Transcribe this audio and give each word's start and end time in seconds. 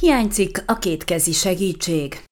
Hiányzik 0.00 0.62
a 0.66 0.78
kétkezi 0.78 1.32
segítség. 1.32 2.25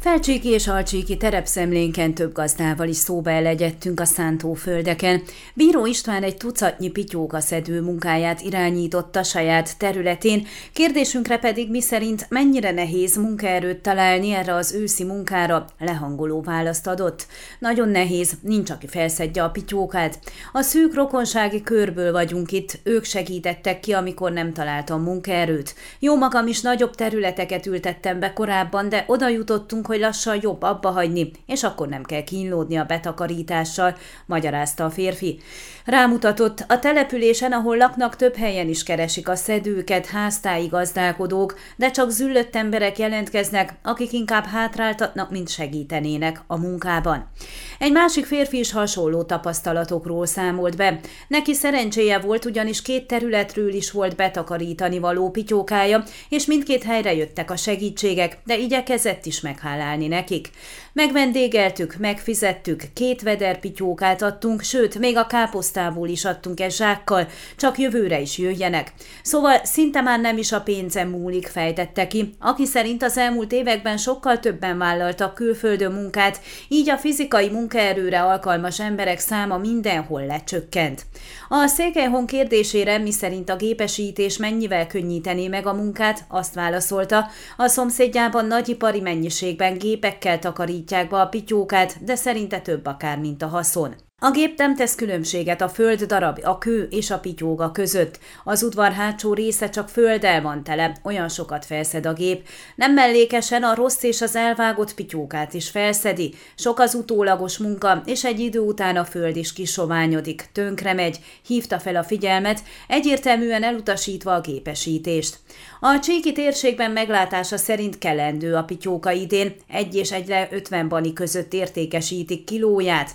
Felcsíki 0.00 0.48
és 0.48 0.68
Alcsíki 0.68 1.16
terepszemlénken 1.16 2.14
több 2.14 2.32
gazdával 2.32 2.88
is 2.88 2.96
szóba 2.96 3.30
elegyedtünk 3.30 4.00
a 4.00 4.04
szántóföldeken. 4.04 5.22
Bíró 5.54 5.86
István 5.86 6.22
egy 6.22 6.36
tucatnyi 6.36 6.90
pityóka 6.90 7.40
szedő 7.40 7.80
munkáját 7.80 8.40
irányította 8.40 9.22
saját 9.22 9.78
területén, 9.78 10.46
kérdésünkre 10.72 11.38
pedig 11.38 11.70
mi 11.70 11.80
szerint 11.80 12.26
mennyire 12.28 12.70
nehéz 12.70 13.16
munkaerőt 13.16 13.80
találni 13.80 14.30
erre 14.30 14.54
az 14.54 14.72
őszi 14.72 15.04
munkára, 15.04 15.66
lehangoló 15.78 16.40
választ 16.40 16.86
adott. 16.86 17.26
Nagyon 17.58 17.88
nehéz, 17.88 18.32
nincs 18.40 18.70
aki 18.70 18.86
felszedje 18.86 19.42
a 19.42 19.50
pityókát. 19.50 20.18
A 20.52 20.62
szűk 20.62 20.94
rokonsági 20.94 21.62
körből 21.62 22.12
vagyunk 22.12 22.52
itt, 22.52 22.78
ők 22.82 23.04
segítettek 23.04 23.80
ki, 23.80 23.92
amikor 23.92 24.32
nem 24.32 24.52
találtam 24.52 25.02
munkaerőt. 25.02 25.74
Jó 25.98 26.16
magam 26.16 26.46
is 26.46 26.60
nagyobb 26.60 26.94
területeket 26.94 27.66
ültettem 27.66 28.20
be 28.20 28.32
korábban, 28.32 28.88
de 28.88 29.04
oda 29.06 29.28
jutottunk, 29.28 29.86
hogy 29.86 29.95
hogy 29.96 30.04
lassan 30.04 30.38
jobb 30.42 30.62
abba 30.62 30.90
hagyni, 30.90 31.30
és 31.46 31.62
akkor 31.62 31.88
nem 31.88 32.02
kell 32.02 32.22
kínlódni 32.22 32.76
a 32.76 32.84
betakarítással, 32.84 33.96
magyarázta 34.26 34.84
a 34.84 34.90
férfi. 34.90 35.40
Rámutatott, 35.84 36.64
a 36.68 36.78
településen, 36.78 37.52
ahol 37.52 37.76
laknak, 37.76 38.16
több 38.16 38.36
helyen 38.36 38.68
is 38.68 38.82
keresik 38.82 39.28
a 39.28 39.34
szedőket, 39.34 40.06
háztáji 40.06 40.66
gazdálkodók, 40.66 41.58
de 41.76 41.90
csak 41.90 42.10
züllött 42.10 42.56
emberek 42.56 42.98
jelentkeznek, 42.98 43.74
akik 43.82 44.12
inkább 44.12 44.44
hátráltatnak, 44.44 45.30
mint 45.30 45.48
segítenének 45.48 46.42
a 46.46 46.58
munkában. 46.58 47.30
Egy 47.78 47.92
másik 47.92 48.24
férfi 48.24 48.58
is 48.58 48.72
hasonló 48.72 49.22
tapasztalatokról 49.22 50.26
számolt 50.26 50.76
be. 50.76 51.00
Neki 51.28 51.54
szerencséje 51.54 52.18
volt, 52.18 52.44
ugyanis 52.44 52.82
két 52.82 53.06
területről 53.06 53.72
is 53.72 53.90
volt 53.90 54.16
betakarítani 54.16 54.98
való 54.98 55.30
pityókája, 55.30 56.02
és 56.28 56.46
mindkét 56.46 56.82
helyre 56.82 57.14
jöttek 57.14 57.50
a 57.50 57.56
segítségek, 57.56 58.38
de 58.44 58.56
igyekezett 58.56 59.26
is 59.26 59.40
meghálálni 59.76 60.06
nekik. 60.06 60.50
Megvendégeltük, 60.92 61.96
megfizettük, 61.98 62.82
két 62.94 63.22
veder 63.22 63.60
pityókát 63.60 64.22
adtunk, 64.22 64.62
sőt, 64.62 64.98
még 64.98 65.16
a 65.16 65.26
káposztából 65.26 66.08
is 66.08 66.24
adtunk 66.24 66.60
egy 66.60 66.72
zsákkal, 66.72 67.28
csak 67.56 67.78
jövőre 67.78 68.20
is 68.20 68.38
jöjjenek. 68.38 68.92
Szóval 69.22 69.64
szinte 69.64 70.00
már 70.00 70.20
nem 70.20 70.38
is 70.38 70.52
a 70.52 70.60
pénzem 70.60 71.08
múlik, 71.08 71.46
fejtette 71.46 72.06
ki, 72.06 72.34
aki 72.38 72.66
szerint 72.66 73.02
az 73.02 73.18
elmúlt 73.18 73.52
években 73.52 73.96
sokkal 73.96 74.38
többen 74.40 74.78
vállaltak 74.78 75.34
külföldön 75.34 75.92
munkát, 75.92 76.40
így 76.68 76.90
a 76.90 76.96
fizikai 76.96 77.48
munkaerőre 77.48 78.22
alkalmas 78.22 78.80
emberek 78.80 79.18
száma 79.18 79.58
mindenhol 79.58 80.26
lecsökkent. 80.26 81.06
A 81.48 81.66
Székelyhon 81.66 82.26
kérdésére, 82.26 82.98
mi 82.98 83.10
szerint 83.10 83.50
a 83.50 83.56
gépesítés 83.56 84.36
mennyivel 84.36 84.86
könnyítené 84.86 85.48
meg 85.48 85.66
a 85.66 85.72
munkát, 85.72 86.24
azt 86.28 86.54
válaszolta, 86.54 87.26
a 87.56 87.66
szomszédjában 87.68 88.46
nagyipari 88.46 89.00
mennyiségben 89.00 89.65
gépekkel 89.72 90.38
takarít 90.38 90.86
állítják 90.86 91.10
be 91.10 91.20
a 91.20 91.26
pityókát, 91.26 92.04
de 92.04 92.14
szerinte 92.14 92.60
több 92.60 92.86
akár, 92.86 93.18
mint 93.18 93.42
a 93.42 93.46
haszon. 93.46 94.05
A 94.20 94.30
gép 94.30 94.58
nem 94.58 94.76
tesz 94.76 94.94
különbséget 94.94 95.60
a 95.60 95.68
föld 95.68 96.02
darab, 96.02 96.38
a 96.42 96.58
kő 96.58 96.88
és 96.90 97.10
a 97.10 97.18
pityóga 97.18 97.70
között. 97.70 98.18
Az 98.44 98.62
udvar 98.62 98.92
hátsó 98.92 99.34
része 99.34 99.68
csak 99.68 99.88
földdel 99.88 100.42
van 100.42 100.64
tele, 100.64 100.96
olyan 101.02 101.28
sokat 101.28 101.64
felszed 101.64 102.06
a 102.06 102.12
gép. 102.12 102.46
Nem 102.74 102.92
mellékesen 102.92 103.62
a 103.62 103.74
rossz 103.74 104.02
és 104.02 104.20
az 104.20 104.36
elvágott 104.36 104.94
pityókát 104.94 105.54
is 105.54 105.70
felszedi. 105.70 106.34
Sok 106.54 106.78
az 106.78 106.94
utólagos 106.94 107.58
munka, 107.58 108.02
és 108.06 108.24
egy 108.24 108.40
idő 108.40 108.58
után 108.58 108.96
a 108.96 109.04
föld 109.04 109.36
is 109.36 109.52
kisoványodik, 109.52 110.48
tönkre 110.52 110.92
megy, 110.92 111.18
hívta 111.46 111.78
fel 111.78 111.96
a 111.96 112.04
figyelmet, 112.04 112.62
egyértelműen 112.88 113.62
elutasítva 113.62 114.34
a 114.34 114.40
gépesítést. 114.40 115.38
A 115.80 115.98
csíki 115.98 116.32
térségben 116.32 116.90
meglátása 116.90 117.56
szerint 117.56 117.98
kelendő 117.98 118.54
a 118.54 118.64
pityóka 118.64 119.10
idén, 119.10 119.56
egy 119.68 119.94
és 119.94 120.12
egyre 120.12 120.48
50 120.50 120.88
bani 120.88 121.12
között 121.12 121.52
értékesítik 121.52 122.44
kilóját. 122.44 123.10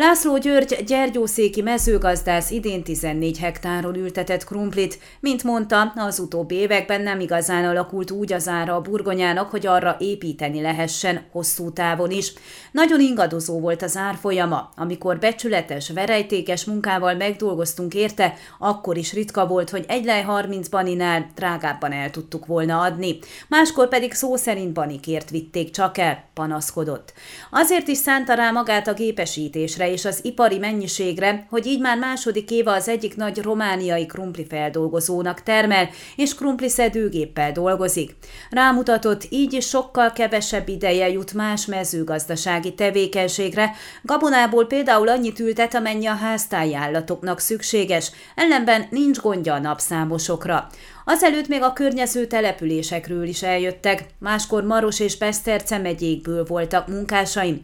László 0.00 0.38
György 0.38 0.84
gyergyószéki 0.86 1.62
mezőgazdász 1.62 2.50
idén 2.50 2.82
14 2.82 3.38
hektáron 3.38 3.94
ültetett 3.94 4.44
krumplit. 4.44 4.98
Mint 5.20 5.44
mondta, 5.44 5.92
az 5.96 6.18
utóbbi 6.18 6.54
években 6.54 7.00
nem 7.00 7.20
igazán 7.20 7.64
alakult 7.64 8.10
úgy 8.10 8.32
az 8.32 8.48
ára 8.48 8.74
a 8.74 8.80
burgonyának, 8.80 9.50
hogy 9.50 9.66
arra 9.66 9.96
építeni 9.98 10.60
lehessen 10.60 11.22
hosszú 11.32 11.72
távon 11.72 12.10
is. 12.10 12.32
Nagyon 12.72 13.00
ingadozó 13.00 13.60
volt 13.60 13.82
az 13.82 13.96
árfolyama. 13.96 14.70
Amikor 14.76 15.18
becsületes, 15.18 15.90
verejtékes 15.90 16.64
munkával 16.64 17.14
megdolgoztunk 17.14 17.94
érte, 17.94 18.34
akkor 18.58 18.96
is 18.96 19.12
ritka 19.12 19.46
volt, 19.46 19.70
hogy 19.70 19.84
egy 19.88 20.04
lej 20.04 20.22
30 20.22 20.68
baninál 20.68 21.30
drágábban 21.34 21.92
el 21.92 22.10
tudtuk 22.10 22.46
volna 22.46 22.80
adni. 22.80 23.18
Máskor 23.48 23.88
pedig 23.88 24.12
szó 24.12 24.36
szerint 24.36 24.72
banikért 24.72 25.30
vitték 25.30 25.70
csak 25.70 25.98
el, 25.98 26.24
panaszkodott. 26.34 27.12
Azért 27.50 27.88
is 27.88 27.98
szánta 27.98 28.34
rá 28.34 28.50
magát 28.50 28.88
a 28.88 28.94
gépesítésre, 28.94 29.88
és 29.90 30.04
az 30.04 30.20
ipari 30.22 30.58
mennyiségre, 30.58 31.46
hogy 31.50 31.66
így 31.66 31.80
már 31.80 31.98
második 31.98 32.50
éve 32.50 32.72
az 32.72 32.88
egyik 32.88 33.16
nagy 33.16 33.38
romániai 33.38 34.06
krumpli 34.06 34.46
feldolgozónak 34.46 35.42
termel, 35.42 35.88
és 36.16 36.34
krumpli 36.34 36.68
szedőgéppel 36.68 37.52
dolgozik. 37.52 38.16
Rámutatott, 38.50 39.26
így 39.28 39.52
is 39.52 39.68
sokkal 39.68 40.12
kevesebb 40.12 40.68
ideje 40.68 41.08
jut 41.08 41.32
más 41.32 41.66
mezőgazdasági 41.66 42.74
tevékenységre, 42.74 43.72
gabonából 44.02 44.66
például 44.66 45.08
annyit 45.08 45.40
ültet, 45.40 45.74
amennyi 45.74 46.06
a 46.06 46.14
háztáji 46.14 46.74
állatoknak 46.74 47.40
szükséges, 47.40 48.10
ellenben 48.34 48.86
nincs 48.90 49.18
gondja 49.18 49.54
a 49.54 49.58
napszámosokra. 49.58 50.68
Azelőtt 51.12 51.48
még 51.48 51.62
a 51.62 51.72
környező 51.72 52.26
településekről 52.26 53.26
is 53.26 53.42
eljöttek, 53.42 54.04
máskor 54.18 54.64
Maros 54.64 55.00
és 55.00 55.16
Beszterce 55.16 55.78
megyékből 55.78 56.44
voltak 56.44 56.88
munkásaim. 56.88 57.60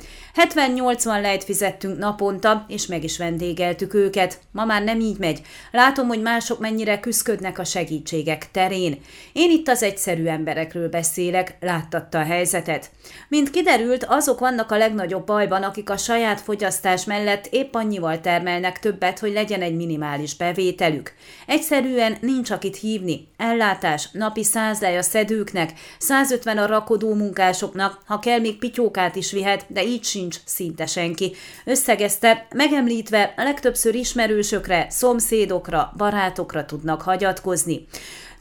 70-80 0.55 1.21
lejt 1.21 1.45
fizettünk 1.45 1.99
naponta, 1.99 2.65
és 2.69 2.87
meg 2.87 3.05
is 3.05 3.19
vendégeltük 3.19 3.95
őket. 3.95 4.39
Ma 4.53 4.65
már 4.65 4.83
nem 4.83 5.01
így 5.01 5.19
megy. 5.19 5.41
Látom, 5.73 6.07
hogy 6.07 6.23
mások 6.23 6.59
mennyire 6.59 7.01
küzdködnek 7.01 7.59
a 7.59 7.65
segítségek 7.65 8.51
terén. 8.51 8.99
Én 9.33 9.51
itt 9.51 9.69
az 9.69 9.83
egyszerű 9.83 10.27
emberekről 10.27 10.89
beszélek, 10.89 11.57
láttatta 11.61 12.19
a 12.19 12.25
helyzetet. 12.25 12.91
Mint 13.29 13.51
kiderült, 13.51 14.05
azok 14.05 14.39
vannak 14.39 14.71
a 14.71 14.77
legnagyobb 14.77 15.27
bajban, 15.27 15.63
akik 15.63 15.91
a 15.91 15.97
saját 15.97 16.41
fogyasztás 16.41 17.05
mellett 17.05 17.47
épp 17.51 17.75
annyival 17.75 18.21
termelnek 18.21 18.79
többet, 18.79 19.19
hogy 19.19 19.33
legyen 19.33 19.63
egy 19.63 19.77
minimális 19.77 20.37
bevételük. 20.37 21.13
Egyszerűen 21.47 22.17
nincs 22.21 22.51
akit 22.51 22.77
hívni, 22.77 23.29
Ellátás, 23.37 24.09
napi 24.13 24.45
100 24.45 24.81
lej 24.81 24.97
a 24.97 25.03
szedőknek, 25.03 25.73
150 25.99 26.59
a 26.59 26.67
rakodó 26.67 27.15
munkásoknak, 27.15 28.01
ha 28.07 28.19
kell 28.19 28.39
még 28.39 28.59
pityókát 28.59 29.17
is 29.17 29.33
vihet, 29.33 29.65
de 29.69 29.85
így 29.85 30.05
sincs 30.05 30.37
szinte 30.45 30.87
senki. 30.87 31.35
Összegezte, 31.65 32.47
megemlítve 32.55 33.35
legtöbbször 33.37 33.95
ismerősökre, 33.95 34.87
szomszédokra, 34.91 35.93
barátokra 35.97 36.65
tudnak 36.65 37.03
hagyatkozni. 37.03 37.87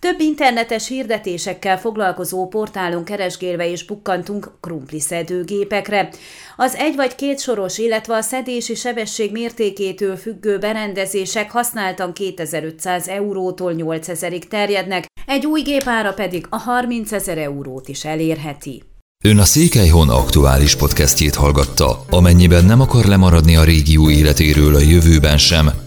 Több 0.05 0.19
internetes 0.19 0.88
hirdetésekkel 0.88 1.79
foglalkozó 1.79 2.47
portálon 2.47 3.03
keresgélve 3.03 3.67
is 3.67 3.85
bukkantunk 3.85 4.51
krumpli 4.61 4.99
szedőgépekre. 4.99 6.09
Az 6.57 6.75
egy 6.75 6.95
vagy 6.95 7.16
két 7.16 7.39
soros, 7.39 7.77
illetve 7.77 8.16
a 8.16 8.21
szedési 8.21 8.75
sebesség 8.75 9.31
mértékétől 9.31 10.16
függő 10.16 10.57
berendezések 10.57 11.51
használtan 11.51 12.13
2500 12.13 13.07
eurótól 13.07 13.73
8000-ig 13.77 14.43
terjednek, 14.43 15.05
egy 15.25 15.45
új 15.45 15.61
gépára 15.61 16.13
pedig 16.13 16.45
a 16.49 16.57
30 16.57 17.11
ezer 17.11 17.37
eurót 17.37 17.87
is 17.87 18.05
elérheti. 18.05 18.83
Ön 19.23 19.37
a 19.37 19.45
Székelyhon 19.45 20.09
aktuális 20.09 20.75
podcastjét 20.75 21.35
hallgatta. 21.35 22.05
Amennyiben 22.09 22.66
nem 22.66 22.81
akar 22.81 23.05
lemaradni 23.05 23.55
a 23.55 23.63
régió 23.63 24.09
életéről 24.09 24.75
a 24.75 24.79
jövőben 24.79 25.37
sem, 25.37 25.84